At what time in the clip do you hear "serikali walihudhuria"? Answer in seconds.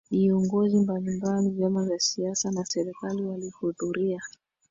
2.65-4.21